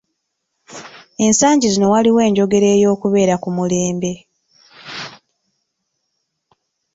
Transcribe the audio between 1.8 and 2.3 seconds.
waliwo